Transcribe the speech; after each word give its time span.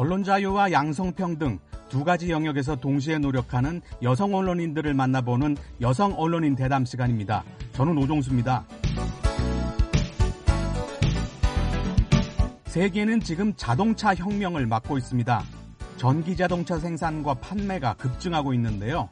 언론 0.00 0.24
자유와 0.24 0.72
양성평등 0.72 1.58
두 1.90 2.04
가지 2.04 2.30
영역에서 2.30 2.74
동시에 2.74 3.18
노력하는 3.18 3.82
여성 4.02 4.34
언론인들을 4.34 4.94
만나보는 4.94 5.58
여성 5.82 6.14
언론인 6.16 6.56
대담 6.56 6.86
시간입니다. 6.86 7.44
저는 7.72 7.98
오종수입니다. 7.98 8.64
세계는 12.64 13.20
지금 13.20 13.52
자동차 13.58 14.14
혁명을 14.14 14.64
맞고 14.64 14.96
있습니다. 14.96 15.42
전기 15.98 16.34
자동차 16.34 16.78
생산과 16.78 17.34
판매가 17.34 17.96
급증하고 17.96 18.54
있는데요. 18.54 19.10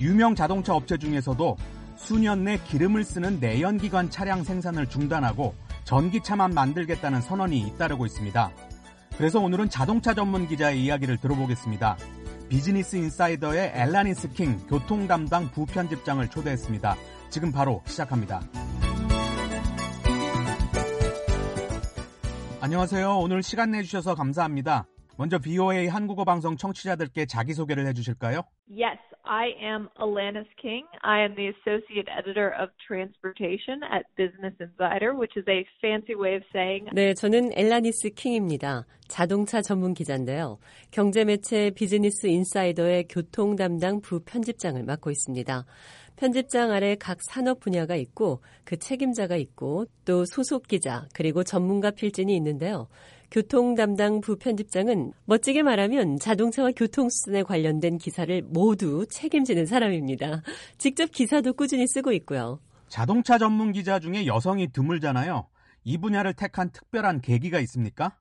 유명 0.00 0.34
자동차 0.34 0.74
업체 0.74 0.98
중에서도 0.98 1.56
수년 1.94 2.42
내 2.42 2.58
기름을 2.58 3.04
쓰는 3.04 3.38
내연기관 3.38 4.10
차량 4.10 4.42
생산을 4.42 4.88
중단하고 4.88 5.54
전기차만 5.84 6.54
만들겠다는 6.54 7.20
선언이 7.20 7.60
잇따르고 7.60 8.04
있습니다. 8.04 8.50
그래서 9.18 9.40
오늘은 9.40 9.68
자동차 9.68 10.14
전문 10.14 10.46
기자의 10.46 10.80
이야기를 10.84 11.16
들어보겠습니다. 11.16 11.96
비즈니스 12.48 12.94
인사이더의 12.94 13.72
엘라니스 13.74 14.32
킹 14.32 14.58
교통 14.68 15.08
담당 15.08 15.50
부편집장을 15.50 16.26
초대했습니다. 16.28 16.94
지금 17.28 17.50
바로 17.50 17.82
시작합니다. 17.84 18.40
안녕하세요. 22.60 23.18
오늘 23.18 23.42
시간 23.42 23.72
내주셔서 23.72 24.14
감사합니다. 24.14 24.86
먼저 25.16 25.40
BOA 25.40 25.88
한국어 25.88 26.24
방송 26.24 26.56
청취자들께 26.56 27.26
자기소개를 27.26 27.88
해주실까요? 27.88 28.42
Yes, 28.70 29.00
I 29.28 29.52
am 29.60 29.90
Alanis 30.00 30.48
King. 30.56 30.86
I 31.02 31.20
am 31.20 31.34
the 31.36 31.52
associate 31.52 32.08
editor 32.08 32.48
of 32.58 32.70
transportation 32.80 33.82
at 33.84 34.06
Business 34.16 34.54
Insider, 34.58 35.14
which 35.14 35.36
is 35.36 35.44
a 35.46 35.66
fancy 35.82 36.14
way 36.14 36.34
of 36.34 36.42
saying. 36.50 36.88
네, 36.94 37.12
저는 37.12 37.52
엘라니스 37.52 38.14
킹입니다. 38.14 38.86
자동차 39.06 39.60
전문 39.60 39.92
기자인데요. 39.92 40.58
경제 40.90 41.26
매체 41.26 41.70
비즈니스 41.70 42.26
인사이더의 42.26 43.08
교통 43.10 43.54
담당 43.54 44.00
부 44.00 44.20
편집장을 44.24 44.82
맡고 44.82 45.10
있습니다. 45.10 45.66
편집장 46.16 46.70
아래 46.72 46.96
각 46.98 47.18
산업 47.20 47.60
분야가 47.60 47.96
있고 47.96 48.40
그 48.64 48.78
책임자가 48.78 49.36
있고 49.36 49.84
또 50.06 50.24
소속 50.24 50.66
기자 50.66 51.06
그리고 51.14 51.44
전문가 51.44 51.90
필진이 51.90 52.34
있는데요. 52.34 52.88
교통 53.30 53.74
담당 53.74 54.20
부편집장은 54.20 55.12
멋지게 55.26 55.62
말하면 55.62 56.16
자동차와 56.18 56.70
교통수단에 56.74 57.42
관련된 57.42 57.98
기사를 57.98 58.42
모두 58.42 59.06
책임지는 59.06 59.66
사람입니다. 59.66 60.42
직접 60.78 61.10
기사도 61.12 61.52
꾸준히 61.52 61.86
쓰고 61.86 62.12
있고요. 62.12 62.60
자동차 62.88 63.36
전문 63.36 63.72
기자 63.72 63.98
중에 63.98 64.26
여성이 64.26 64.68
드물잖아요. 64.72 65.46
이 65.84 65.98
분야를 65.98 66.34
택한 66.34 66.70
특별한 66.72 67.20
계기가 67.20 67.60
있습니까? 67.60 68.16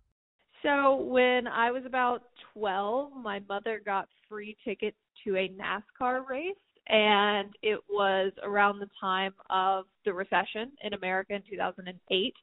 So 0.61 0.97
when 0.97 1.47
I 1.47 1.71
was 1.71 1.85
about 1.85 2.23
12, 2.53 3.11
my 3.15 3.39
mother 3.47 3.79
got 3.79 4.07
free 4.27 4.55
tickets 4.65 4.97
to 5.23 5.37
a 5.37 5.47
NASCAR 5.47 6.27
race. 6.27 6.59
And 6.89 7.51
it 7.61 7.79
was 7.89 8.31
around 8.43 8.79
the 8.79 8.87
time 8.99 9.33
of 9.49 9.85
the 10.05 10.13
recession 10.13 10.71
in 10.81 10.93
America 10.93 11.35
in 11.35 11.43
2008. 11.43 12.33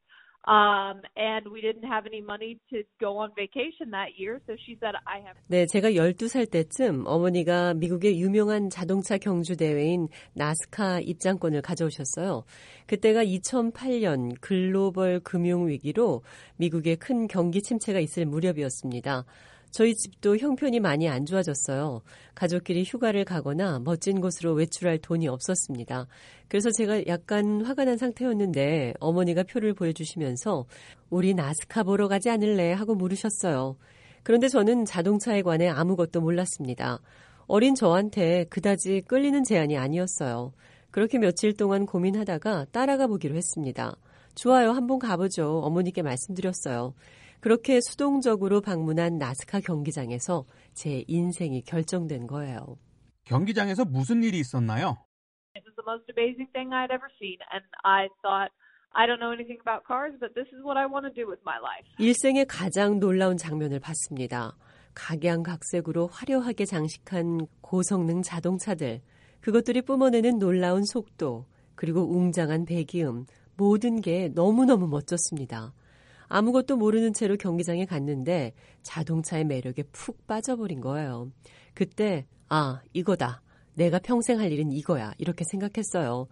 네, 5.49 5.65
제가 5.67 5.93
12살 5.93 6.51
때쯤 6.51 7.05
어머니가 7.07 7.75
미국의 7.75 8.21
유명한 8.21 8.69
자동차 8.69 9.17
경주 9.17 9.57
대회인 9.57 10.09
나스카 10.35 11.01
입장권을 11.01 11.63
가져오셨어요. 11.63 12.45
그때가 12.87 13.25
2008년 13.25 14.35
글로벌 14.41 15.21
금융 15.21 15.67
위기로 15.67 16.23
미국에 16.57 16.97
큰 16.97 17.27
경기 17.27 17.63
침체가 17.63 17.99
있을 18.01 18.27
무렵이었습니다. 18.27 19.25
저희 19.75 19.97
집도 19.97 20.37
형편이 20.37 20.79
많이 20.79 21.09
안 21.09 21.27
좋아졌어요. 21.27 22.03
가족끼리 22.37 22.85
휴가를 22.85 23.25
가거나 23.25 23.81
멋진 23.81 24.21
곳으로 24.21 24.53
외출할 24.53 24.99
돈이 24.99 25.27
없었습니다. 25.27 26.07
그래서 26.47 26.71
제가 26.71 27.09
약간 27.09 27.63
화가 27.63 27.85
난 27.85 27.97
상태였는데 27.97 28.95
어머니가 29.01 29.43
표를 29.43 29.75
보여주시면서 29.75 30.67
우리 31.11 31.35
나스카 31.35 31.83
보러 31.83 32.07
가지 32.07 32.31
않을래 32.31 32.73
하고 32.73 32.95
물으셨어요. 32.95 33.77
그런데 34.23 34.47
저는 34.47 34.85
자동차에 34.85 35.43
관해 35.43 35.67
아무것도 35.67 36.21
몰랐습니다. 36.21 37.01
어린 37.49 37.75
저한테 37.75 38.45
그다지 38.51 39.03
끌리는 39.09 39.43
제안이 39.43 39.77
아니었어요. 39.77 40.53
그렇게 40.93 41.19
며칠 41.19 41.53
동안 41.53 41.85
고민하다가 41.85 42.67
따라가 42.71 43.09
보기로 43.09 43.35
했습니다. 43.35 43.97
좋아요, 44.37 44.71
한번 44.71 45.01
가보죠. 45.01 45.63
어머니께 45.65 46.03
말씀드렸어요. 46.03 46.95
그렇게 47.45 47.79
수동적으로 47.83 48.63
방문한 48.63 49.19
나스카 49.19 49.61
경기장에서 49.61 50.47
제 50.73 51.05
인생이 51.07 51.61
결정된 51.61 52.27
거예요. 52.27 52.79
경기장에서 53.25 53.85
무슨 53.85 54.23
일이 54.23 54.39
있었나요? 54.39 54.97
It 55.55 55.63
was 55.69 55.77
the 55.77 55.85
most 55.85 56.09
amazing 56.09 56.51
thing 56.55 56.73
I'd 56.73 56.89
ever 56.89 57.13
seen, 57.21 57.37
and 57.53 57.67
I 57.85 58.09
thought, 58.23 58.49
I 58.97 59.05
don't 59.05 59.21
know 59.21 59.37
anything 59.37 59.61
about 59.61 59.85
cars, 59.85 60.17
but 60.19 60.33
this 60.33 60.49
is 60.57 60.65
what 60.65 60.81
I 60.81 60.89
want 60.89 61.05
to 61.05 61.13
do 61.13 61.29
with 61.29 61.45
my 61.45 61.61
life. 61.61 61.85
일생의 61.99 62.47
가장 62.47 62.99
놀라운 62.99 63.37
장면을 63.37 63.79
봤습니다. 63.79 64.57
각양각색으로 64.95 66.07
화려하게 66.07 66.65
장식한 66.65 67.47
고성능 67.61 68.23
자동차들, 68.23 69.03
그것들이 69.43 69.83
뿜어내는 69.83 70.39
놀라운 70.39 70.83
속도, 70.87 71.45
그리고 71.75 72.09
웅장한 72.09 72.65
배기음, 72.65 73.27
모든 73.59 74.01
게 74.01 74.31
너무너무 74.33 74.89
멋졌습니다. 74.89 75.75
아무것도 76.29 76.77
모르는 76.77 77.13
채로 77.13 77.37
경기장에 77.37 77.85
갔는데 77.85 78.53
자동차의 78.83 79.45
매력에 79.45 79.85
푹 79.93 80.27
빠져버린 80.27 80.81
거예요. 80.81 81.31
그때, 81.75 82.27
아, 82.49 82.81
이거다. 82.93 83.43
내가 83.75 83.99
평생 83.99 84.39
할 84.39 84.53
일은 84.53 84.73
이거야. 84.73 85.13
이렇게 85.19 85.45
생각했어요. 85.51 86.29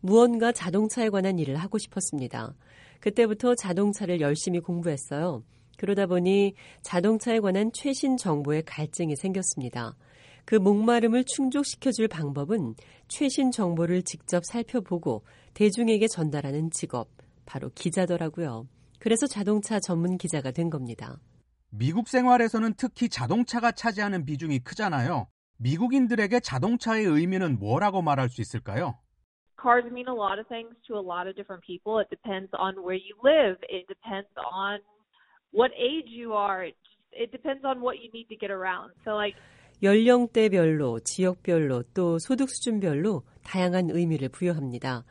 무언가 0.00 0.52
자동차에 0.52 1.08
관한 1.10 1.38
일을 1.38 1.56
하고 1.56 1.78
싶었습니다. 1.78 2.54
그때부터 3.00 3.54
자동차를 3.54 4.20
열심히 4.20 4.60
공부했어요. 4.60 5.42
그러다 5.76 6.06
보니 6.06 6.54
자동차에 6.82 7.40
관한 7.40 7.70
최신 7.72 8.16
정보에 8.16 8.62
갈증이 8.62 9.16
생겼습니다. 9.16 9.94
그 10.44 10.54
목마름을 10.54 11.24
충족시켜줄 11.24 12.08
방법은 12.08 12.76
최신 13.08 13.50
정보를 13.50 14.02
직접 14.02 14.44
살펴보고 14.44 15.24
대중에게 15.54 16.08
전달하는 16.08 16.70
직업, 16.70 17.08
바로 17.44 17.70
기자더라고요. 17.74 18.66
그래서 18.98 19.26
자동차 19.26 19.80
전문 19.80 20.18
기자가 20.18 20.50
된 20.50 20.70
겁니다. 20.70 21.16
미국 21.70 22.08
생활에서는 22.08 22.74
특히 22.76 23.08
자동차가 23.08 23.72
차지하는 23.72 24.24
비중이 24.24 24.60
크잖아요. 24.60 25.26
미국인들에게 25.58 26.40
자동차의 26.40 27.04
의미는 27.06 27.58
뭐라고 27.58 28.02
말할 28.02 28.28
수 28.28 28.40
있을까요? 28.40 28.98
Cars 29.60 29.86
mean 29.90 30.06
a 30.06 30.14
lot 30.14 30.38
of 30.38 30.46
things 30.48 30.76
to 30.86 30.96
a 30.96 31.02
lot 31.02 31.26
of 31.26 31.34
different 31.34 31.64
people. 31.64 31.98
It 31.98 32.08
depends 32.10 32.52
on 32.54 32.76
where 32.84 32.96
you 32.96 33.16
live. 33.24 33.56
It 33.68 33.88
depends 33.88 34.28
on 34.36 34.80
what 35.50 35.72
age 35.74 36.12
you 36.12 36.36
are. 36.36 36.68
It, 36.68 36.76
depends 37.32 37.64
on 37.64 37.80
what 37.80 37.98
you 37.98 38.12
need 38.12 38.28
to 38.28 38.36
get 38.36 38.52
around. 38.52 38.92
So 39.04 39.16
like 39.16 39.34
연령대별로, 39.82 41.00
지역별로, 41.00 41.82
또 41.94 42.18
소득 42.18 42.48
수준별로 42.48 43.24
다양한 43.44 43.90
의미를 43.90 44.28
부여합니다. 44.28 45.04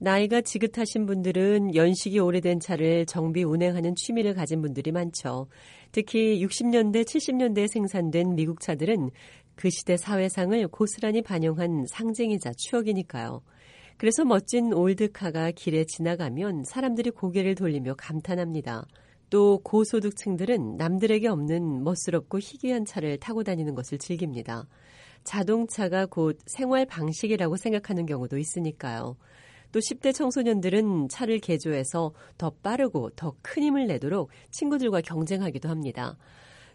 나이가 0.00 0.40
지긋하신 0.40 1.06
분들은 1.06 1.74
연식이 1.74 2.20
오래된 2.20 2.60
차를 2.60 3.04
정비 3.06 3.42
운행하는 3.42 3.96
취미를 3.96 4.32
가진 4.32 4.62
분들이 4.62 4.92
많죠. 4.92 5.48
특히 5.90 6.44
60년대, 6.44 7.04
70년대에 7.04 7.66
생산된 7.66 8.36
미국 8.36 8.60
차들은 8.60 9.10
그 9.56 9.70
시대 9.70 9.96
사회상을 9.96 10.68
고스란히 10.68 11.22
반영한 11.22 11.86
상징이자 11.88 12.52
추억이니까요. 12.56 13.42
그래서 13.96 14.24
멋진 14.24 14.72
올드카가 14.72 15.50
길에 15.50 15.84
지나가면 15.84 16.62
사람들이 16.64 17.10
고개를 17.10 17.56
돌리며 17.56 17.94
감탄합니다. 17.94 18.86
또 19.30 19.58
고소득층들은 19.64 20.76
남들에게 20.76 21.26
없는 21.26 21.82
멋스럽고 21.82 22.38
희귀한 22.38 22.84
차를 22.84 23.18
타고 23.18 23.42
다니는 23.42 23.74
것을 23.74 23.98
즐깁니다. 23.98 24.68
자동차가 25.24 26.06
곧 26.06 26.38
생활 26.46 26.86
방식이라고 26.86 27.56
생각하는 27.56 28.06
경우도 28.06 28.38
있으니까요. 28.38 29.16
또 29.72 29.80
10대 29.80 30.14
청소년들은 30.14 31.08
차를 31.08 31.38
개조해서 31.40 32.12
더 32.38 32.50
빠르고 32.62 33.10
더 33.10 33.34
큰 33.42 33.62
힘을 33.62 33.86
내도록 33.86 34.30
친구들과 34.50 35.00
경쟁하기도 35.00 35.68
합니다. 35.68 36.16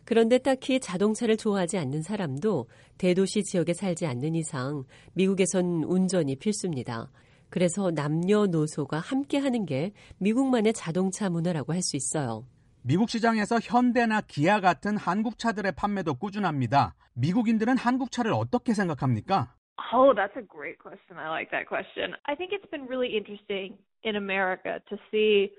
그런데 0.06 0.38
딱히 0.38 0.80
자동차를 0.80 1.38
좋아하지 1.38 1.78
않는 1.78 2.02
사람도 2.02 2.68
대도시 2.98 3.44
지역에 3.44 3.74
살지 3.74 4.06
않는 4.06 4.36
이상 4.36 4.84
미국에선 5.14 5.84
운전이 5.86 6.36
필수입니다. 6.38 7.10
그래서 7.50 7.92
남녀노소가 7.92 9.00
함께 9.00 9.38
하는 9.38 9.66
게 9.66 9.94
미국만의 10.18 10.74
자동차 10.74 11.30
문화라고 11.30 11.74
할 11.74 11.82
수 11.82 11.96
있어요. 11.96 12.48
미국 12.82 13.10
시장에서 13.10 13.60
현대나 13.62 14.22
기아 14.22 14.60
같은 14.60 14.98
한국 14.98 15.40
차들의 15.40 15.72
판매도 15.74 16.16
꾸준합니다. 16.16 16.96
미국인들은 17.14 17.78
한국 17.78 18.12
차를 18.12 18.34
어떻게 18.34 18.74
생각합니까? 18.74 19.56
Oh, 19.92 20.14
that's 20.16 20.36
a 20.38 20.42
great 20.42 20.80
question. 20.80 21.18
I 21.18 21.30
like 21.30 21.52
that 21.52 21.68
question. 21.68 22.16
I 22.26 22.36
think 22.36 22.52
it's 22.54 22.70
been 22.70 22.86
really 22.86 23.18
interesting 23.18 23.78
in 24.04 24.16
America 24.16 24.82
to 24.90 24.98
see 25.12 25.52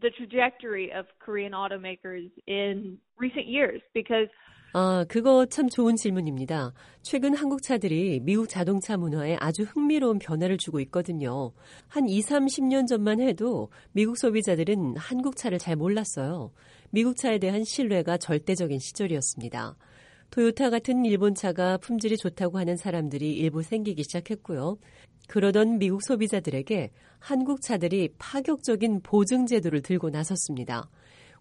the 0.00 0.10
trajectory 0.10 0.92
of 0.92 1.06
Korean 1.18 1.52
automakers 1.52 2.30
in 2.46 2.98
recent 3.18 3.46
years 3.46 3.80
because 3.94 4.28
아, 4.78 5.06
그거 5.08 5.46
참 5.46 5.70
좋은 5.70 5.96
질문입니다. 5.96 6.74
최근 7.00 7.34
한국 7.34 7.62
차들이 7.62 8.20
미국 8.20 8.46
자동차 8.46 8.98
문화에 8.98 9.38
아주 9.40 9.62
흥미로운 9.62 10.18
변화를 10.18 10.58
주고 10.58 10.80
있거든요. 10.80 11.52
한 11.88 12.06
2, 12.06 12.20
30년 12.20 12.86
전만 12.86 13.20
해도 13.20 13.70
미국 13.92 14.18
소비자들은 14.18 14.98
한국 14.98 15.36
차를 15.36 15.58
잘 15.58 15.76
몰랐어요. 15.76 16.52
미국 16.90 17.16
차에 17.16 17.38
대한 17.38 17.64
신뢰가 17.64 18.18
절대적인 18.18 18.78
시절이었습니다. 18.78 19.76
토요타 20.30 20.70
같은 20.70 21.04
일본 21.04 21.34
차가 21.34 21.76
품질이 21.78 22.16
좋다고 22.16 22.58
하는 22.58 22.76
사람들이 22.76 23.32
일부 23.34 23.62
생기기 23.62 24.02
시작했고요. 24.02 24.78
그러던 25.28 25.78
미국 25.78 26.02
소비자들에게 26.02 26.90
한국 27.18 27.62
차들이 27.62 28.10
파격적인 28.18 29.00
보증 29.02 29.46
제도를 29.46 29.82
들고 29.82 30.10
나섰습니다. 30.10 30.88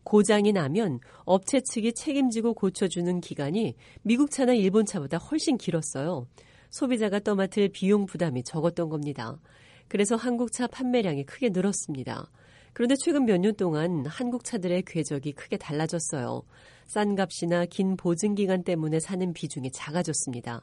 고장이 0.03 0.53
나면 0.53 0.99
업체 1.25 1.61
측이 1.61 1.93
책임지고 1.93 2.53
고쳐주는 2.53 3.21
기간이 3.21 3.75
미국 4.03 4.31
차나 4.31 4.53
일본 4.53 4.85
차보다 4.85 5.17
훨씬 5.17 5.57
길었어요. 5.57 6.27
소비자가 6.69 7.19
떠맡을 7.19 7.69
비용 7.69 8.05
부담이 8.05 8.43
적었던 8.43 8.89
겁니다. 8.89 9.39
그래서 9.87 10.15
한국 10.15 10.51
차 10.51 10.67
판매량이 10.67 11.25
크게 11.25 11.49
늘었습니다. 11.49 12.29
그런데 12.75 12.95
최근 12.95 13.25
몇 13.25 13.37
년 13.39 13.55
동안 13.55 14.05
한국 14.05 14.43
차들의 14.43 14.83
궤적이 14.85 15.31
크게 15.31 15.55
달라졌어요. 15.55 16.43
싼 16.83 17.15
값이나 17.15 17.65
긴 17.65 17.95
보증 17.95 18.35
기간 18.35 18.65
때문에 18.65 18.99
사는 18.99 19.31
비중이 19.31 19.71
작아졌습니다. 19.71 20.59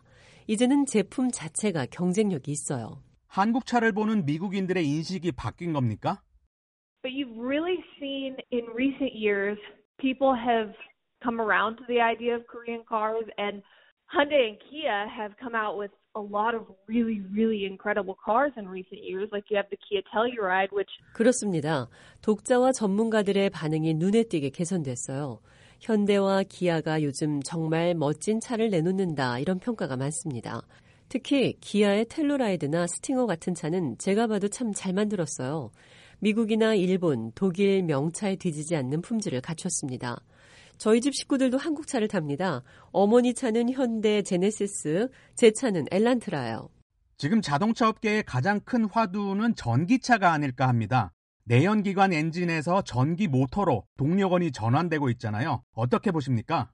이제는 0.47 0.85
제품 0.85 1.31
자체가 1.31 1.87
경쟁력이 1.91 2.51
있어요. 2.51 3.01
한국 3.29 3.65
차를 3.65 3.93
보는 3.93 4.27
미국인들의 4.27 4.87
인식이 4.87 5.33
바뀐 5.33 5.73
겁니까? 5.73 6.21
But 7.03 7.17
you've 7.17 7.35
really 7.41 7.81
seen 7.99 8.37
in 8.53 8.67
recent 8.77 9.17
years 9.17 9.59
people 9.99 10.37
have 10.37 10.75
come 11.25 11.41
around 11.41 11.79
to 11.79 11.85
the 11.89 12.03
idea 12.03 12.37
of 12.37 12.45
Korean 12.47 12.85
cars 12.87 13.25
and 13.39 13.63
Hyundai 14.13 14.53
and 14.53 14.59
Kia 14.69 15.09
have 15.09 15.33
come 15.41 15.57
out 15.57 15.81
with 15.81 15.91
a 16.15 16.21
lot 16.21 16.55
of 16.55 16.67
really, 16.87 17.21
really 17.33 17.65
incredible 17.65 18.17
cars 18.25 18.53
in 18.57 18.69
recent 18.69 19.03
years. 19.03 19.29
Like 19.33 19.47
you 19.51 19.57
have 19.57 19.69
the 19.71 19.79
Kia 19.79 20.03
Telluride, 20.13 20.73
which 20.73 20.91
그렇습니다. 21.15 21.89
독자와 22.23 22.73
전문가들의 22.73 23.51
반응이 23.51 23.95
눈에 23.95 24.25
띄게 24.25 24.51
개선됐어요. 24.51 25.41
현대와 25.81 26.45
기아가 26.45 27.03
요즘 27.03 27.43
정말 27.43 27.95
멋진 27.95 28.41
차를 28.41 28.71
내놓는다 28.71 29.39
이런 29.41 29.59
평가가 29.59 29.97
많습니다. 29.97 30.63
특히 31.09 31.55
기아의 31.61 32.07
텔로라이드나 32.07 32.87
스팅어 32.87 33.27
같은 33.27 33.55
차는 33.55 33.99
제가 33.99 34.29
봐도 34.29 34.49
참 34.49 34.73
잘 34.73 34.93
만들었어요. 34.95 35.71
미국이나 36.21 36.75
일본, 36.75 37.33
독일 37.35 37.83
명차에 37.83 38.37
뒤지지 38.37 38.77
않는 38.77 39.03
품질을 39.03 39.41
갖췄습니다. 39.41 40.23
저희 40.83 41.01
집 41.01 41.15
식구들도 41.15 41.59
한국 41.59 41.87
차를 41.87 42.09
탑니다. 42.09 42.65
어머니 42.91 43.35
차는 43.35 43.71
현대 43.71 44.21
제네시스, 44.21 45.11
제 45.37 45.53
차는 45.53 45.85
엘란트라요. 45.93 46.71
지금 47.19 47.41
자동차 47.41 47.89
업계의 47.89 48.25
가장 48.25 48.59
큰 48.65 48.87
화두는 48.87 49.55
전기차가 49.55 50.33
아닐까 50.33 50.67
합니다. 50.67 51.13
내연기관 51.45 52.13
엔진에서 52.13 52.83
전기 52.83 53.29
모터로 53.29 53.85
동력원이 53.97 54.51
전환되고 54.51 55.09
있잖아요. 55.11 55.63
어떻게 55.73 56.11
보십니까? 56.11 56.73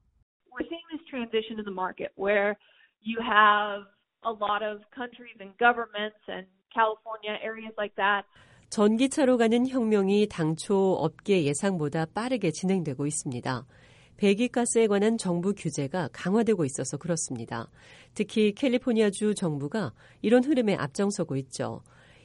we're 0.57 0.65
seeing 0.65 0.89
this 0.89 1.05
transition 1.11 1.61
in 1.61 1.67
the 1.67 1.77
market 1.77 2.09
where 2.17 2.57
you 3.05 3.21
have 3.21 3.85
a 4.25 4.33
lot 4.33 4.65
of 4.65 4.81
countries 4.89 5.37
and 5.39 5.53
governments 5.61 6.17
and 6.33 6.49
California 6.73 7.37
areas 7.45 7.77
like 7.77 7.93
that 7.97 8.25
전기차로 8.71 9.39
가는 9.39 9.67
혁명이 9.67 10.29
당초 10.29 10.95
업계 11.01 11.45
예상보다 11.45 12.07
빠르게 12.15 12.51
진행되고 12.51 13.07
있습니다. 13.07 13.67
배기가스에 14.19 14.89
관한 14.89 15.17
정부 15.17 15.55
규제가 15.55 16.11
강화되고 16.13 16.65
있어서 16.65 16.97
그렇습니다. 16.97 17.71
특히 18.15 18.53
캘리포니아주 18.53 19.35
정부가 19.35 19.93
이런 20.23 20.45
흐름에 20.45 20.75
앞장서고 20.75 21.37
있죠. 21.37 21.83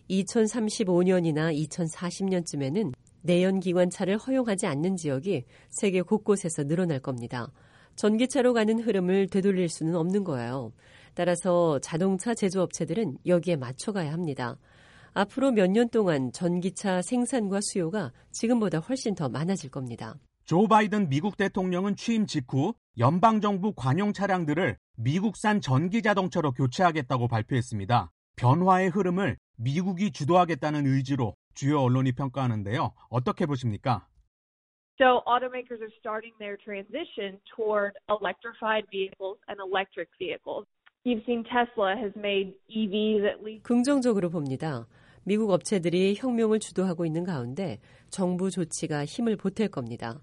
2035년이나 0.09 1.55
2040년쯤에는 1.69 2.93
내연기관차를 3.21 4.17
허용하지 4.17 4.65
않는 4.67 4.97
지역이 4.97 5.45
세계 5.69 6.01
곳곳에서 6.01 6.63
늘어날 6.65 6.99
겁니다. 6.99 7.51
전기차로 7.95 8.53
가는 8.53 8.79
흐름을 8.79 9.27
되돌릴 9.27 9.69
수는 9.69 9.95
없는 9.95 10.23
거예요. 10.23 10.73
따라서 11.13 11.77
자동차 11.79 12.33
제조업체들은 12.33 13.19
여기에 13.27 13.55
맞춰가야 13.57 14.11
합니다. 14.11 14.57
앞으로 15.13 15.51
몇 15.51 15.67
년 15.69 15.87
동안 15.89 16.31
전기차 16.31 17.03
생산과 17.03 17.59
수요가 17.61 18.11
지금보다 18.31 18.79
훨씬 18.79 19.13
더 19.13 19.29
많아질 19.29 19.69
겁니다. 19.69 20.15
조 20.45 20.67
바이든 20.67 21.07
미국 21.07 21.37
대통령은 21.37 21.95
취임 21.95 22.25
직후 22.25 22.73
연방정부 22.97 23.73
관용 23.75 24.11
차량들을 24.11 24.77
미국산 24.97 25.61
전기 25.61 26.01
자동차로 26.01 26.51
교체하겠다고 26.51 27.29
발표했습니다. 27.29 28.11
변화의 28.35 28.89
흐름을 28.89 29.37
미국이 29.55 30.11
주도하겠다는 30.11 30.85
의지로 30.85 31.35
주요 31.53 31.79
언론이 31.79 32.11
평가하는데요. 32.11 32.93
어떻게 33.09 33.45
보십니까? 33.45 34.05
So 34.99 35.23
automakers 35.25 35.81
are 35.81 35.91
starting 35.99 36.35
their 36.39 36.57
transition 36.57 37.39
toward 37.55 37.95
electrified 38.09 38.85
vehicles 38.91 39.39
and 39.47 39.57
electric 39.63 40.09
vehicles. 40.19 40.67
You've 41.05 41.23
seen 41.25 41.43
Tesla 41.47 41.95
has 41.95 42.11
made 42.17 42.53
EVs 42.69 43.23
at 43.25 43.39
least 43.41 43.63
긍정적으로 43.63 44.29
봅니다. 44.29 44.87
미국 45.23 45.51
업체들이 45.51 46.15
혁명을 46.17 46.59
주도하고 46.59 47.05
있는 47.05 47.23
가운데 47.23 47.79
정부 48.09 48.51
조치가 48.51 49.05
힘을 49.05 49.37
보탤 49.37 49.71
겁니다. 49.71 50.21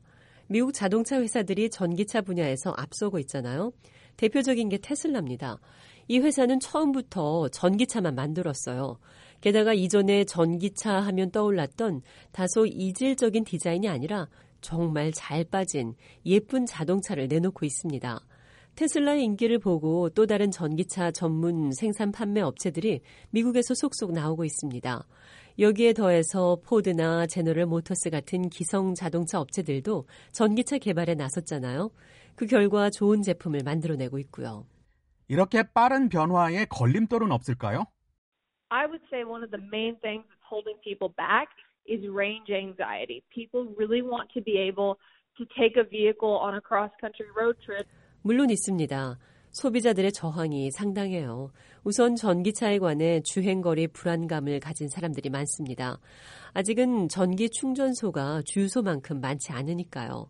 미국 0.51 0.75
자동차 0.75 1.21
회사들이 1.21 1.71
전기차 1.71 2.23
분야에서 2.23 2.75
앞서고 2.77 3.21
있잖아요. 3.21 3.71
대표적인 4.17 4.69
게 4.69 4.79
테슬라입니다. 4.79 5.61
이 6.09 6.19
회사는 6.19 6.59
처음부터 6.59 7.51
전기차만 7.51 8.17
만들었어요. 8.17 8.99
게다가 9.41 9.73
이전에 9.73 10.25
전기차 10.25 10.95
하면 11.03 11.31
떠올랐던 11.31 12.03
다소 12.33 12.67
이질적인 12.67 13.45
디자인이 13.45 13.89
아니라 13.89 14.27
정말 14.61 15.13
잘 15.13 15.45
빠진 15.45 15.95
예쁜 16.27 16.67
자동차를 16.67 17.29
내놓고 17.29 17.65
있습니다. 17.65 18.21
테슬라의 18.81 19.25
인기를 19.25 19.59
보고 19.59 20.09
또 20.09 20.25
다른 20.25 20.51
전기차 20.51 21.11
전문 21.11 21.71
생산 21.71 22.13
판매 22.13 22.41
업체들이 22.41 23.03
미국에서 23.29 23.75
속속 23.75 24.13
나오고 24.13 24.47
있습니다. 24.47 25.07
여기에 25.59 25.93
더해서 25.93 26.57
포드나 26.65 27.27
제너럴 27.27 27.67
모터스 27.67 28.09
같은 28.09 28.49
기성 28.49 28.95
자동차 28.95 29.39
업체들도 29.39 30.07
전기차 30.33 30.79
개발에 30.79 31.15
나섰잖아요. 31.15 31.91
그 32.35 32.47
결과 32.47 32.89
좋은 32.89 33.21
제품을 33.21 33.61
만들어내고 33.67 34.19
있고요. 34.21 34.65
이렇게 35.29 35.63
빠른 35.63 36.09
변화에 36.09 36.65
걸림돌은 36.71 37.33
없을까요? 37.33 37.85
I 38.71 38.87
would 38.87 39.05
say 39.13 39.25
one 39.25 39.45
of 39.45 39.51
the 39.51 39.63
main 39.63 40.01
things 40.01 40.25
that's 40.25 40.49
holding 40.49 40.81
people 40.81 41.13
back 41.19 41.53
is 41.85 42.01
range 42.09 42.49
anxiety. 42.49 43.21
People 43.29 43.69
really 43.77 44.01
want 44.01 44.33
to 44.33 44.41
be 44.41 44.57
able 44.57 44.97
to 45.37 45.45
take 45.53 45.77
a 45.77 45.85
vehicle 45.85 46.33
on 46.33 46.57
a 46.57 46.63
cross 46.65 46.91
country 46.97 47.29
road 47.37 47.61
trip 47.61 47.85
물론 48.23 48.51
있습니다. 48.51 49.19
소비자들의 49.53 50.13
저항이 50.13 50.71
상당해요. 50.71 51.51
우선 51.83 52.15
전기차에 52.15 52.79
관해 52.79 53.21
주행거리 53.23 53.89
불안감을 53.89 54.61
가진 54.61 54.89
사람들이 54.89 55.31
많습니다. 55.31 55.99
아직은 56.53 57.09
전기 57.09 57.49
충전소가 57.49 58.43
주유소만큼 58.45 59.21
많지 59.21 59.53
않으니까요. 59.53 60.29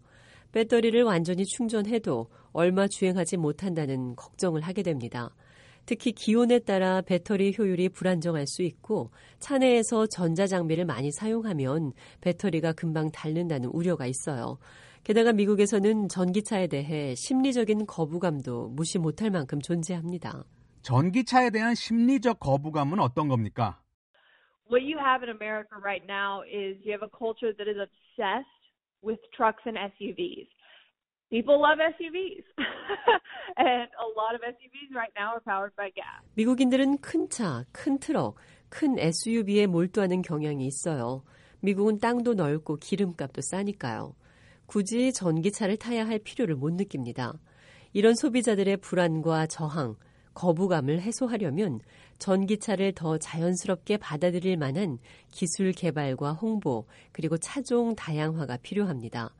배터리를 0.52 1.02
완전히 1.02 1.44
충전해도 1.44 2.28
얼마 2.52 2.86
주행하지 2.88 3.36
못한다는 3.36 4.14
걱정을 4.16 4.62
하게 4.62 4.82
됩니다. 4.82 5.34
특히 5.86 6.12
기온에 6.12 6.60
따라 6.60 7.00
배터리 7.00 7.54
효율이 7.56 7.88
불안정할 7.88 8.46
수 8.46 8.62
있고 8.62 9.10
차내에서 9.40 10.06
전자장비를 10.06 10.84
많이 10.84 11.10
사용하면 11.10 11.92
배터리가 12.20 12.72
금방 12.72 13.10
닳는다는 13.10 13.70
우려가 13.70 14.06
있어요. 14.06 14.58
게다가 15.04 15.32
미국에서는 15.32 16.08
전기차에 16.08 16.66
대해 16.66 17.14
심리적인 17.14 17.86
거부감도 17.86 18.68
무시 18.68 18.98
못할 18.98 19.30
만큼 19.30 19.60
존재합니다. 19.60 20.44
전기차에 20.82 21.50
대한 21.50 21.74
심리적 21.74 22.40
거부감은 22.40 23.00
어떤 23.00 23.28
겁니까? 23.28 23.80
what 24.70 24.82
you 24.82 24.96
have 24.98 25.22
in 25.22 25.28
America 25.28 25.76
right 25.82 26.02
now 26.06 26.42
is 26.46 26.78
you 26.84 26.92
have 26.92 27.02
a 27.02 27.10
culture 27.10 27.52
that 27.58 27.66
is 27.66 27.76
obsessed 27.76 28.62
with 29.02 29.18
trucks 29.36 29.62
and 29.66 29.76
SUVs. 29.76 30.46
People 31.28 31.60
love 31.60 31.78
SUVs. 31.78 32.46
and 33.58 33.88
a 33.98 34.08
lot 34.14 34.34
of 34.34 34.40
SUVs 34.46 34.94
right 34.94 35.12
now 35.18 35.34
are 35.34 35.42
powered 35.44 35.74
by 35.76 35.90
gas. 35.90 36.22
미국인들은 36.34 36.98
큰 36.98 37.28
차, 37.28 37.64
큰 37.72 37.98
트럭, 37.98 38.36
큰 38.68 38.98
SUV에 38.98 39.66
몰두하는 39.66 40.22
경향이 40.22 40.64
있어요. 40.66 41.24
미국은 41.60 41.98
땅도 41.98 42.34
넓고 42.34 42.76
기름값도 42.76 43.42
싸니까요. 43.42 44.14
굳이 44.70 45.12
전기차를 45.12 45.78
타야 45.78 46.06
할 46.06 46.20
필요를 46.20 46.54
못 46.54 46.72
느낍니다. 46.74 47.32
이런 47.92 48.14
소비자들의 48.14 48.76
불안과 48.76 49.48
저항, 49.48 49.96
거부감을 50.34 51.00
해소하려면 51.00 51.80
전기차를 52.20 52.92
더 52.92 53.18
자연스럽게 53.18 53.96
받아들일 53.96 54.56
만한 54.56 54.98
기술 55.32 55.72
개발과 55.72 56.34
홍보, 56.34 56.86
그리고 57.10 57.36
차종 57.36 57.96
다양화가 57.96 58.58
필요합니다. 58.58 59.34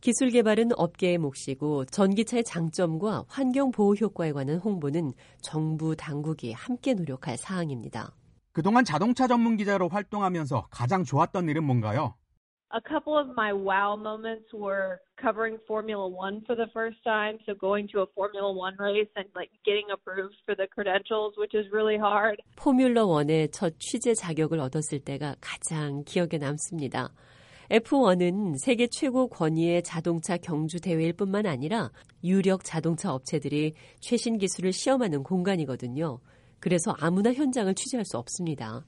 기술 0.00 0.30
개발은 0.30 0.70
업계의 0.76 1.18
몫이고 1.18 1.86
전기차의 1.86 2.44
장점과 2.44 3.24
환경 3.26 3.72
보호 3.72 3.94
효과에 3.94 4.30
관한 4.30 4.58
홍보는 4.58 5.14
정부 5.40 5.96
당국이 5.96 6.52
함께 6.52 6.94
노력할 6.94 7.36
사항입니다. 7.36 8.14
그동안 8.52 8.84
자동차 8.84 9.26
전문 9.26 9.56
기자로 9.56 9.88
활동하면서 9.88 10.68
가장 10.70 11.02
좋았던 11.02 11.48
일은 11.48 11.64
뭔가요? 11.64 12.14
A 12.73 12.79
couple 12.79 13.17
of 13.17 13.27
my 13.35 13.51
wow 13.51 13.97
moments 13.97 14.47
were 14.53 15.01
covering 15.21 15.57
Formula 15.67 16.07
One 16.07 16.41
for 16.47 16.55
the 16.55 16.67
first 16.73 17.03
time, 17.03 17.37
so 17.45 17.53
going 17.53 17.89
to 17.91 17.99
a 17.99 18.05
Formula 18.15 18.49
One 18.53 18.75
race 18.79 19.09
and 19.17 19.27
like 19.35 19.51
getting 19.65 19.91
approved 19.91 20.35
for 20.45 20.55
the 20.55 20.67
credentials, 20.67 21.33
which 21.37 21.53
is 21.53 21.65
really 21.73 21.97
hard. 21.97 22.41
포뮬러 22.55 23.05
1의 23.07 23.51
첫 23.51 23.77
취재 23.77 24.13
자격을 24.15 24.59
얻었을 24.59 24.99
때가 24.99 25.35
가장 25.41 26.03
기억에 26.05 26.37
남습니다. 26.39 27.11
F1은 27.71 28.57
세계 28.57 28.87
최고 28.87 29.27
권위의 29.27 29.83
자동차 29.83 30.37
경주 30.37 30.79
대회일 30.79 31.13
뿐만 31.13 31.45
아니라 31.45 31.89
유력 32.23 32.63
자동차 32.63 33.13
업체들이 33.13 33.73
최신 33.99 34.37
기술을 34.37 34.71
시험하는 34.73 35.23
공간이거든요. 35.23 36.19
그래서 36.59 36.95
아무나 36.99 37.33
현장을 37.33 37.73
취재할 37.75 38.05
수 38.05 38.17
없습니다. 38.17 38.85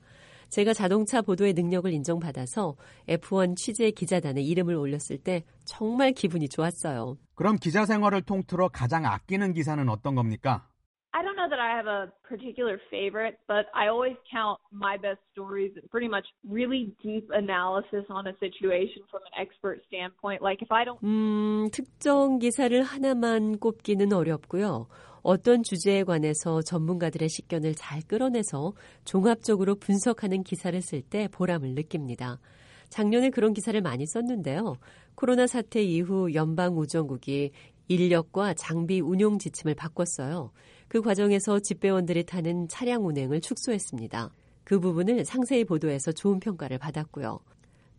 제가 0.48 0.72
자동차 0.72 1.22
보도의 1.22 1.52
능력을 1.54 1.92
인정받아서 1.92 2.76
F1 3.08 3.56
취재 3.56 3.90
기자단에 3.90 4.42
이름을 4.42 4.74
올렸을 4.74 5.18
때 5.22 5.44
정말 5.64 6.12
기분이 6.12 6.48
좋았어요. 6.48 7.16
그럼 7.34 7.56
기자 7.56 7.84
생활을 7.84 8.22
통틀어 8.22 8.68
가장 8.68 9.04
아끼는 9.06 9.52
기사는 9.52 9.88
어떤 9.88 10.14
겁니까? 10.14 10.66
I 11.12 11.22
don't 11.22 11.36
know 11.36 11.48
that 11.48 11.58
I 11.58 11.74
have 11.74 11.88
a 11.88 12.12
particular 12.22 12.78
favorite, 12.90 13.38
but 13.48 13.66
I 13.74 13.88
always 13.88 14.14
count 14.30 14.60
my 14.70 14.96
best 14.98 15.18
stories 15.32 15.72
and 15.74 15.88
pretty 15.90 16.06
much 16.06 16.26
really 16.44 16.92
deep 17.02 17.26
analysis 17.32 18.04
on 18.10 18.28
a 18.28 18.36
situation 18.38 19.02
from 19.10 19.22
an 19.24 19.34
expert 19.40 19.80
standpoint. 19.88 20.42
Like 20.42 20.60
if 20.62 20.70
I 20.70 20.84
don't 20.84 21.00
음, 21.02 21.70
특정 21.72 22.38
기사를 22.38 22.82
하나만 22.82 23.58
꼽기는 23.58 24.12
어렵고요. 24.12 24.86
어떤 25.28 25.62
주제에 25.62 26.04
관해서 26.04 26.62
전문가들의 26.62 27.28
식견을 27.28 27.74
잘 27.74 28.00
끌어내서 28.00 28.72
종합적으로 29.04 29.74
분석하는 29.74 30.42
기사를 30.42 30.80
쓸 30.80 31.02
때 31.02 31.28
보람을 31.30 31.74
느낍니다. 31.74 32.40
작년에 32.88 33.28
그런 33.28 33.52
기사를 33.52 33.78
많이 33.82 34.06
썼는데요. 34.06 34.76
코로나 35.14 35.46
사태 35.46 35.82
이후 35.82 36.32
연방 36.32 36.78
우정국이 36.78 37.50
인력과 37.88 38.54
장비 38.54 39.02
운용 39.02 39.38
지침을 39.38 39.74
바꿨어요. 39.74 40.50
그 40.88 41.02
과정에서 41.02 41.60
집배원들이 41.60 42.24
타는 42.24 42.68
차량 42.68 43.04
운행을 43.04 43.42
축소했습니다. 43.42 44.30
그 44.64 44.80
부분을 44.80 45.26
상세히 45.26 45.66
보도해서 45.66 46.10
좋은 46.10 46.40
평가를 46.40 46.78
받았고요. 46.78 47.38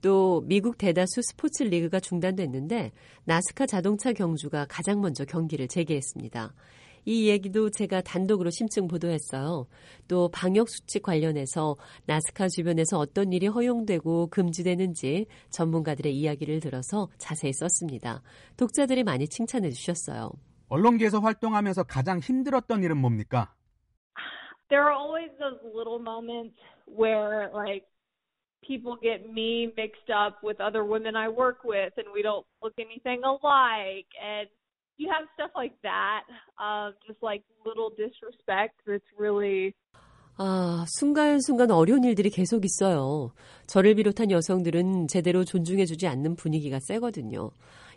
또 0.02 0.42
미국 0.48 0.80
대다수 0.80 1.22
스포츠 1.22 1.62
리그가 1.62 2.00
중단됐는데 2.00 2.92
나스카 3.26 3.68
자동차 3.68 4.14
경주가 4.14 4.66
가장 4.68 5.00
먼저 5.00 5.26
경기를 5.26 5.68
재개했습니다. 5.68 6.56
이 7.10 7.28
얘기도 7.28 7.72
제가 7.72 8.02
단독으로 8.02 8.52
심층 8.52 8.88
보도했어요. 8.88 9.66
또 10.08 10.30
방역 10.30 10.70
수칙 10.70 11.02
관련해서 11.02 11.76
나스카 12.06 12.50
주변에서 12.50 13.00
어떤 13.00 13.34
일이 13.34 13.48
허용되고 13.48 14.28
금지되는지 14.28 15.26
전문가들의 15.50 16.16
이야기를 16.16 16.60
들어서 16.60 17.10
자세히 17.18 17.52
썼습니다. 17.54 18.22
독자들이 18.58 19.04
많이 19.04 19.28
칭찬해 19.28 19.72
주셨어요. 19.72 20.30
언론계에서 20.68 21.20
활동하면서 21.20 21.86
가장 21.86 22.20
힘들었던 22.20 22.84
일은 22.84 22.98
뭡니까? 22.98 23.56
there 24.70 24.84
are 24.84 24.94
always 24.94 25.32
those 25.40 25.58
little 25.74 25.98
moments 25.98 26.54
where 26.86 27.50
like 27.56 27.86
people 28.62 28.96
get 29.02 29.34
me 29.34 29.74
mixed 29.76 30.12
up 30.14 30.44
with 30.44 30.62
other 30.62 30.86
women 30.86 31.16
I 31.16 31.28
work 31.30 31.64
with 31.66 31.92
and 31.98 32.06
we 32.14 32.22
don't 32.22 32.46
look 32.62 32.74
anything 32.78 33.24
alike 33.26 34.06
and 34.22 34.48
you 35.00 35.10
have 35.10 35.26
stuff 35.34 35.52
like 35.56 35.76
that 35.82 36.24
um 36.60 36.94
just 37.08 37.18
like 37.24 37.44
little 37.66 37.90
disrespect 37.96 38.76
that's 38.86 39.10
really 39.18 39.74
아, 40.42 40.86
순간순간 40.88 41.70
어려운 41.70 42.06
일들이 42.06 42.30
계속 42.30 42.64
있어요. 42.64 43.34
저를 43.68 43.96
비롯한 43.96 44.32
여성들은 44.32 45.10
제대로 45.10 45.44
존중해주지 45.44 46.08
않는 46.08 46.38
분위기가 46.38 46.80
세거든요. 46.80 47.52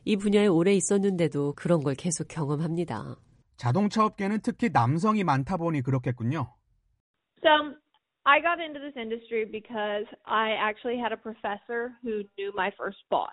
이 0.04 0.16
분야에 0.16 0.48
오래 0.48 0.74
있었는데도 0.74 1.52
그런 1.54 1.84
걸 1.84 1.94
계속 1.94 2.26
경험합니다. 2.26 3.14
자동차 3.56 4.04
업계는 4.04 4.40
특히 4.42 4.70
남성이 4.72 5.22
많다 5.22 5.56
보니 5.56 5.82
그렇겠군요. 5.82 6.52
So 7.44 7.76
I 8.24 8.40
got 8.40 8.60
into 8.60 8.80
this 8.80 8.96
industry 8.96 9.44
because 9.44 10.06
I 10.24 10.54
actually 10.58 10.98
had 10.98 11.12
a 11.12 11.16
professor 11.16 11.94
who 12.02 12.24
knew 12.36 12.50
my 12.56 12.72
first 12.76 12.98
boss. 13.08 13.30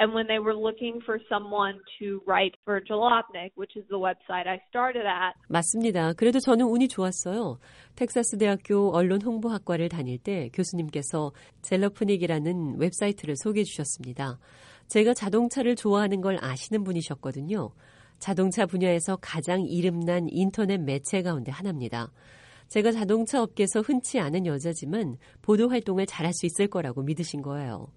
And 0.00 0.14
when 0.14 0.28
they 0.28 0.38
were 0.38 0.54
looking 0.54 1.00
for 1.02 1.18
someone 1.28 1.80
to 1.98 2.22
write 2.24 2.54
for 2.64 2.80
Jalopnik, 2.80 3.50
which 3.56 3.74
is 3.76 3.84
the 3.90 3.98
website 3.98 4.46
I 4.46 4.60
started 4.70 5.04
at, 5.04 5.34
맞습니다. 5.48 6.12
그래도 6.12 6.38
저는 6.38 6.66
운이 6.66 6.86
좋았어요. 6.86 7.58
텍사스 7.96 8.38
대학교 8.38 8.94
언론 8.94 9.20
홍보학과를 9.22 9.88
다닐 9.88 10.18
때 10.18 10.50
교수님께서 10.52 11.32
젤러프닉이라는 11.62 12.78
웹사이트를 12.78 13.34
소개해 13.36 13.64
주셨습니다. 13.64 14.38
제가 14.86 15.14
자동차를 15.14 15.74
좋아하는 15.74 16.20
걸 16.20 16.38
아시는 16.40 16.84
분이셨거든요. 16.84 17.72
자동차 18.20 18.66
분야에서 18.66 19.16
가장 19.20 19.62
이름난 19.62 20.28
인터넷 20.30 20.78
매체 20.78 21.22
가운데 21.22 21.50
하나입니다. 21.50 22.12
제가 22.68 22.92
자동차 22.92 23.42
업계에서 23.42 23.80
흔치 23.80 24.20
않은 24.20 24.46
여자지만 24.46 25.16
보도 25.42 25.68
활동을 25.68 26.06
잘할 26.06 26.32
수 26.34 26.46
있을 26.46 26.68
거라고 26.68 27.02
믿으신 27.02 27.42
거예요. 27.42 27.88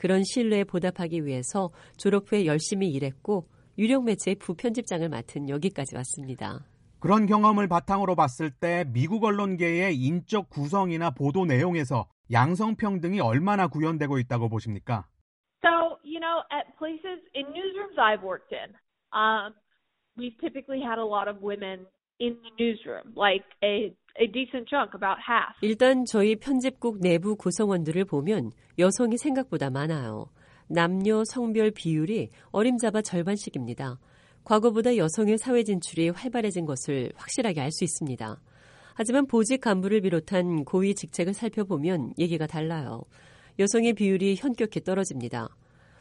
그런 0.00 0.24
신뢰에 0.24 0.64
보답하기 0.64 1.26
위해서 1.26 1.68
졸업 1.98 2.32
후에 2.32 2.46
열심히 2.46 2.88
일했고 2.88 3.50
유력 3.76 4.04
매체의 4.04 4.36
부편집장을 4.36 5.06
맡은 5.10 5.50
여기까지 5.50 5.94
왔습니다. 5.94 6.64
그런 7.00 7.26
경험을 7.26 7.68
바탕으로 7.68 8.16
봤을 8.16 8.50
때 8.50 8.86
미국 8.94 9.24
언론계의 9.24 9.94
인적 9.94 10.48
구성이나 10.48 11.10
보도 11.10 11.44
내용에서 11.44 12.08
양성평등이 12.32 13.20
얼마나 13.20 13.66
구현되고 13.66 14.18
있다고 14.18 14.48
보십니까? 14.48 15.04
So, 15.60 15.98
you 16.02 16.18
know, 16.18 16.44
at 16.50 16.64
places 16.78 17.20
in 17.34 17.44
newsrooms 17.52 17.98
I've 17.98 18.24
worked 18.24 18.56
in, 18.56 18.72
um, 19.12 19.52
we've 20.16 20.38
typically 20.40 20.80
had 20.80 20.98
a 20.98 21.04
lot 21.04 21.28
of 21.28 21.42
women 21.42 21.84
in 22.20 22.38
the 22.40 22.52
newsroom, 22.56 23.12
like 23.14 23.44
a 23.62 23.92
a 24.18 24.26
decent 24.26 24.68
chunk, 24.68 24.92
about 24.94 25.20
half. 25.20 25.54
일단 25.62 26.04
저희 26.04 26.36
편집국 26.36 26.98
내부 27.00 27.36
구성원들을 27.36 28.04
보면 28.06 28.52
여성이 28.78 29.18
생각보다 29.18 29.70
많아요. 29.70 30.26
남녀 30.68 31.24
성별 31.24 31.70
비율이 31.70 32.30
어림잡아 32.52 33.02
절반씩입니다. 33.02 33.98
과거보다 34.44 34.96
여성의 34.96 35.38
사회 35.38 35.62
진출이 35.64 36.10
활발해진 36.10 36.64
것을 36.64 37.12
확실하게 37.16 37.60
알 37.60 37.70
수 37.72 37.84
있습니다. 37.84 38.40
하지만 38.94 39.26
보직 39.26 39.60
간부를 39.60 40.00
비롯한 40.02 40.64
고위 40.64 40.94
직책을 40.94 41.34
살펴보면 41.34 42.14
얘기가 42.18 42.46
달라요. 42.46 43.02
여성의 43.58 43.94
비율이 43.94 44.36
현격히 44.36 44.80
떨어집니다. 44.80 45.48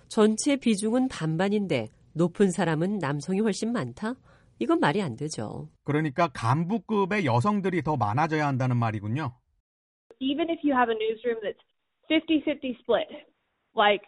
전체 0.08 0.56
비중은 0.56 1.08
반반인데 1.08 1.88
높은 2.14 2.52
사람은 2.52 2.98
남성이 3.00 3.40
훨씬 3.40 3.72
많다? 3.72 4.16
이건 4.60 4.80
말이 4.80 5.02
안 5.02 5.16
되죠. 5.16 5.70
그러니까 5.84 6.28
간부급의 6.28 7.26
여성들이 7.26 7.82
더 7.82 7.96
많아져야 7.98 8.46
한다는 8.46 8.78
말이군요. 8.78 9.34
Even 10.20 10.50
if 10.50 10.60
you 10.64 10.76
have 10.76 10.92
a 10.92 10.98
newsroom 11.00 11.40
that's 11.42 11.60
50-50 12.12 12.78
split, 12.82 13.08
like 13.74 14.04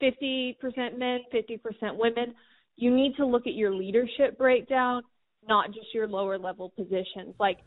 50% 0.00 0.96
men, 0.96 1.20
50% 1.30 1.98
women, 1.98 2.34
you 2.76 2.90
need 2.90 3.14
to 3.16 3.26
look 3.26 3.46
at 3.46 3.54
your 3.54 3.74
leadership 3.74 4.38
breakdown, 4.38 5.02
not 5.46 5.66
just 5.72 5.92
your 5.94 6.08
lower 6.08 6.38
level 6.38 6.72
positions. 6.74 7.36
Like 7.38 7.60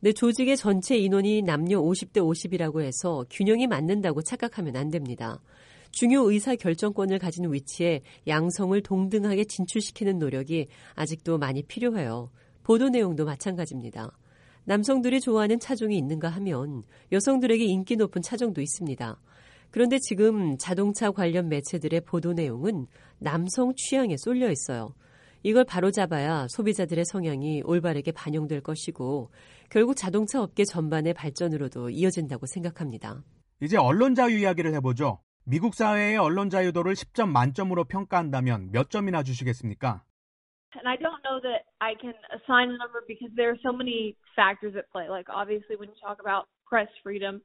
내 0.00 0.12
조직의 0.12 0.56
전체 0.56 0.96
인원이 0.96 1.42
남녀 1.42 1.80
50대 1.80 2.18
50이라고 2.20 2.82
해서 2.82 3.24
균형이 3.30 3.68
맞는다고 3.68 4.20
착각하면 4.22 4.76
안 4.76 4.90
됩니다. 4.90 5.40
중요 5.92 6.30
의사 6.30 6.56
결정권을 6.56 7.18
가진 7.18 7.52
위치에 7.52 8.02
양성을 8.26 8.80
동등하게 8.82 9.44
진출시키는 9.44 10.18
노력이 10.18 10.68
아직도 10.94 11.38
많이 11.38 11.62
필요해요. 11.62 12.30
보도 12.62 12.88
내용도 12.88 13.24
마찬가지입니다. 13.24 14.10
남성들이 14.64 15.20
좋아하는 15.20 15.58
차종이 15.58 15.98
있는가 15.98 16.28
하면 16.30 16.82
여성들에게 17.10 17.64
인기 17.64 17.96
높은 17.96 18.22
차종도 18.22 18.60
있습니다. 18.60 19.20
그런데 19.70 19.98
지금 19.98 20.56
자동차 20.58 21.10
관련 21.10 21.48
매체들의 21.48 22.02
보도 22.02 22.32
내용은 22.32 22.86
남성 23.18 23.74
취향에 23.74 24.16
쏠려 24.16 24.50
있어요. 24.50 24.94
이걸 25.42 25.64
바로잡아야 25.64 26.46
소비자들의 26.48 27.04
성향이 27.06 27.62
올바르게 27.64 28.12
반영될 28.12 28.60
것이고 28.60 29.30
결국 29.70 29.96
자동차 29.96 30.42
업계 30.42 30.64
전반의 30.64 31.14
발전으로도 31.14 31.90
이어진다고 31.90 32.46
생각합니다. 32.46 33.24
이제 33.60 33.76
언론 33.76 34.14
자유 34.14 34.38
이야기를 34.38 34.74
해보죠. 34.74 35.18
미국 35.44 35.74
사회의 35.74 36.16
언론 36.16 36.50
자유도를 36.50 36.94
10점 36.94 37.28
만점으로 37.28 37.84
평가한다면 37.84 38.70
몇 38.70 38.90
점이나 38.90 39.22
주시겠습니까? 39.22 40.04
And 40.74 40.88
I 40.88 40.96
don't 40.96 41.20
know 41.24 41.40
that 41.42 41.66
I 41.80 41.94
can 42.00 42.14
assign 42.32 42.70
a 42.70 42.78
number 42.78 43.04
because 43.06 43.34
there 43.36 43.50
are 43.50 43.60
so 43.60 43.74
many 43.74 44.16
factors 44.34 44.74
at 44.78 44.88
play. 44.94 45.10
Like, 45.10 45.28
obviously, 45.28 45.76
when 45.76 45.90
you 45.90 45.98
talk 46.00 46.22
about 46.22 46.48
press 46.64 46.88
freedom, 47.02 47.42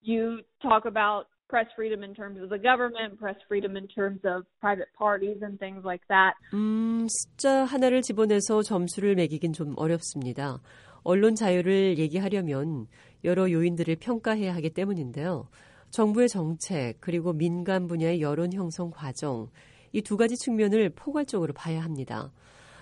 you 0.00 0.44
talk 0.62 0.86
about 0.86 1.26
press 1.48 1.66
freedom 1.74 2.04
in 2.04 2.14
terms 2.14 2.38
of 2.38 2.50
the 2.50 2.60
government, 2.60 3.18
press 3.18 3.34
freedom 3.48 3.76
in 3.76 3.88
terms 3.88 4.20
of 4.22 4.46
private 4.60 4.92
parties 4.94 5.42
and 5.42 5.58
things 5.58 5.82
like 5.82 6.04
that. 6.08 6.36
음, 6.54 7.08
숫자 7.08 7.64
하나를 7.64 8.02
집어내서 8.02 8.62
점수를 8.62 9.16
매기긴 9.16 9.52
좀 9.52 9.74
어렵습니다. 9.76 10.60
언론 11.02 11.34
자유를 11.34 11.98
얘기하려면 11.98 12.86
여러 13.24 13.50
요인들을 13.50 13.96
평가해야 13.96 14.54
하기 14.56 14.70
때문인데요. 14.70 15.48
정부의 15.90 16.28
정책, 16.28 16.96
그리고 17.00 17.32
민간 17.32 17.86
분야의 17.86 18.20
여론 18.20 18.52
형성 18.52 18.90
과정, 18.90 19.48
이 19.92 20.02
두 20.02 20.16
가지 20.16 20.36
측면을 20.36 20.90
포괄적으로 20.90 21.52
봐야 21.52 21.82
합니다. 21.82 22.32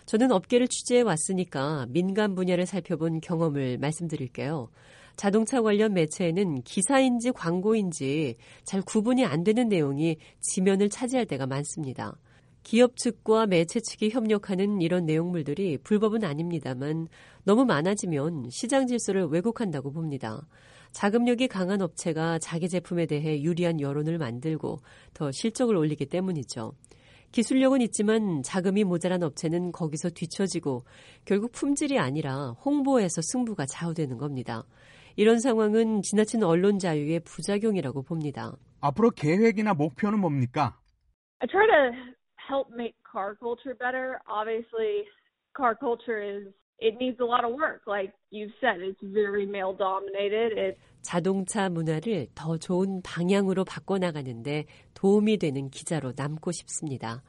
저는 0.07 0.31
업계를 0.31 0.69
취재해 0.69 1.03
왔으니까 1.03 1.87
민간 1.89 2.35
분야를 2.35 2.67
살펴본 2.67 3.21
경험을 3.21 3.79
말씀드릴게요. 3.79 4.71
자동차 5.17 5.63
관련 5.63 5.95
매체에는 5.95 6.63
기사인지 6.63 7.33
광고인지 7.33 8.37
잘 8.65 8.83
구분이 8.83 9.25
안 9.25 9.45
되는 9.45 9.69
내용이 9.69 10.19
지면을 10.41 10.91
차지할 10.91 11.27
때가 11.27 11.47
많습니다. 11.47 12.17
기업 12.63 12.97
측과 12.97 13.47
매체 13.47 13.81
측이 13.81 14.11
협력하는 14.11 14.81
이런 14.81 15.07
내용물들이 15.07 15.79
불법은 15.79 16.25
아닙니다만 16.25 17.09
너무 17.45 17.65
많아지면 17.65 18.51
시장 18.51 18.87
질서를 18.87 19.27
왜곡한다고 19.27 19.93
봅니다. 19.93 20.47
자금력이 20.97 21.49
강한 21.49 21.83
업체가 21.83 22.39
자기 22.39 22.71
제품에 22.71 23.05
대해 23.05 23.43
유리한 23.43 23.83
여론을 23.83 24.17
만들고 24.17 24.79
더 25.13 25.31
실적을 25.31 25.77
올리기 25.77 26.07
때문이죠. 26.07 26.73
기술력은 27.33 27.83
있지만 27.83 28.43
자금이 28.43 28.83
모자란 28.85 29.23
업체는 29.23 29.73
거기서 29.73 30.09
뒤처지고 30.09 30.85
결국 31.27 31.53
품질이 31.53 31.99
아니라 31.99 32.53
홍보에서 32.65 33.21
승부가 33.21 33.67
좌우되는 33.67 34.17
겁니다. 34.17 34.65
이런 35.17 35.39
상황은 35.39 36.01
지나친 36.01 36.43
언론 36.43 36.79
자유의 36.79 37.21
부작용이라고 37.21 38.03
봅니다. 38.03 38.57
앞으로 38.81 39.11
계획이나 39.11 39.75
목표는 39.75 40.19
뭡니까? 40.19 40.81
I 41.41 41.49
try 41.49 41.67
to 41.67 41.93
help 42.51 42.73
make 42.73 42.97
car 43.05 43.37
culture 43.39 43.77
better. 43.77 44.17
Obviously, 44.27 45.05
car 45.55 45.77
culture 45.79 46.25
is 46.25 46.55
it 46.81 46.97
needs 47.01 47.19
a 47.21 47.25
lot 47.25 47.45
of 47.45 47.53
work. 47.55 47.83
Like 47.87 48.13
you 48.31 48.51
said, 48.61 48.81
it's 48.81 49.01
very 49.03 49.47
male 49.47 49.77
dominated. 49.77 50.57
It's 50.57 50.79
자동차 51.03 51.69
문화를 51.69 52.27
더 52.35 52.59
좋은 52.59 53.01
방향으로 53.03 53.65
바꿔나가는데 53.65 54.67
도움이 54.95 55.37
되는 55.39 55.71
기자로 55.71 56.13
남고 56.17 56.51
싶습니다. 56.51 57.23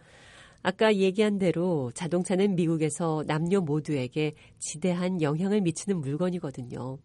아까 0.63 0.95
얘기한 0.95 1.37
대로 1.37 1.91
자동차는 1.93 2.55
미국에서 2.55 3.23
남녀 3.27 3.61
모두에게 3.61 4.33
지대한 4.57 5.21
영향을 5.21 5.61
미치는 5.61 6.01
물건이거든요. 6.01 6.97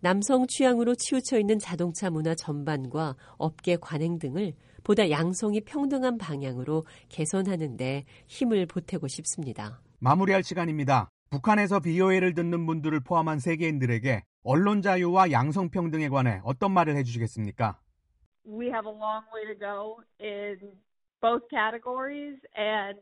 남성 0.00 0.46
취향으로 0.46 0.94
치우쳐 0.94 1.40
있는 1.40 1.58
자동차 1.58 2.10
문화 2.10 2.34
전반과 2.34 3.16
업계 3.38 3.76
관행 3.76 4.18
등을 4.18 4.52
보다 4.84 5.10
양성이 5.10 5.62
평등한 5.62 6.18
방향으로 6.18 6.84
개선하는데 7.08 8.04
힘을 8.26 8.66
보태고 8.66 9.08
싶습니다. 9.08 9.80
마무리할 9.98 10.44
시간입니다. 10.44 11.10
북한에서 11.30 11.80
BOA를 11.80 12.34
듣는 12.34 12.66
분들을 12.66 13.00
포함한 13.00 13.38
세계인들에게 13.38 14.24
언론 14.44 14.82
자유와 14.82 15.30
양성평등에 15.30 16.08
관해 16.08 16.40
어떤 16.44 16.72
말을 16.72 16.96
해주시겠습니까? 16.96 17.78
we 18.48 18.68
have 18.68 18.86
a 18.86 18.90
long 18.90 19.24
way 19.32 19.44
to 19.44 19.54
go 19.54 20.00
in 20.18 20.56
both 21.20 21.42
categories 21.50 22.38
and 22.56 22.98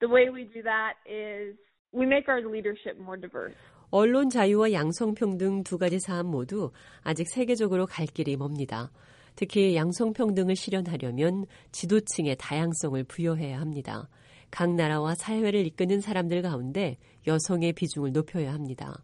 the 0.00 0.08
way 0.08 0.30
we 0.30 0.44
do 0.44 0.62
that 0.62 0.94
is 1.04 1.58
we 1.92 2.06
make 2.06 2.28
our 2.28 2.40
leadership 2.40 2.96
more 3.00 3.18
diverse. 3.18 3.56
언론 3.90 4.30
자유와 4.30 4.70
양성평등 4.70 5.64
두 5.64 5.76
가지 5.76 5.98
사안 5.98 6.26
모두 6.26 6.70
아직 7.02 7.28
세계적으로 7.28 7.86
갈 7.86 8.06
길이 8.06 8.36
멉니다. 8.36 8.92
특히 9.34 9.74
양성평등을 9.74 10.54
실현하려면 10.54 11.46
지도층의 11.72 12.36
다양성을 12.38 13.02
부여해야 13.04 13.58
합니다. 13.60 14.08
각 14.50 14.74
나라와 14.74 15.14
사회를 15.14 15.66
이끄는 15.66 16.00
사람들 16.00 16.42
가운데 16.42 16.98
여성의 17.26 17.72
비중을 17.74 18.12
높여야 18.12 18.52
합니다. 18.52 19.02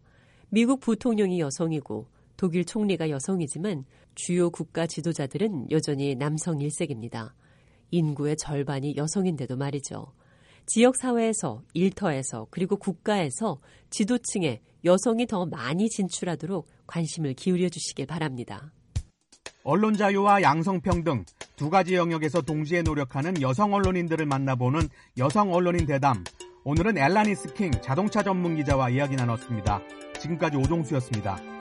미국 0.49 0.79
부통령이 0.79 1.39
여성이고 1.39 2.07
독일 2.37 2.65
총리가 2.65 3.09
여성이지만 3.09 3.85
주요 4.15 4.49
국가 4.49 4.87
지도자들은 4.87 5.71
여전히 5.71 6.15
남성 6.15 6.61
일색입니다. 6.61 7.35
인구의 7.91 8.37
절반이 8.37 8.95
여성인데도 8.97 9.55
말이죠. 9.55 10.13
지역 10.65 10.97
사회에서, 10.97 11.63
일터에서, 11.73 12.47
그리고 12.51 12.75
국가에서 12.75 13.59
지도층에 13.89 14.61
여성이 14.83 15.25
더 15.25 15.45
많이 15.45 15.89
진출하도록 15.89 16.67
관심을 16.85 17.33
기울여 17.33 17.69
주시길 17.69 18.05
바랍니다. 18.05 18.73
언론 19.63 19.95
자유와 19.95 20.41
양성평등 20.41 21.25
두 21.57 21.71
가지 21.71 21.95
영역에서 21.95 22.41
동시에 22.41 22.83
노력하는 22.83 23.41
여성 23.41 23.73
언론인들을 23.73 24.23
만나보는 24.27 24.89
여성 25.17 25.51
언론인 25.51 25.87
대담. 25.87 26.23
오늘은 26.63 26.99
엘라니스 26.99 27.55
킹 27.55 27.71
자동차 27.81 28.21
전문 28.21 28.55
기자와 28.57 28.91
이야기 28.91 29.15
나눴습니다. 29.15 29.81
지금까지 30.19 30.55
오동수였습니다. 30.57 31.56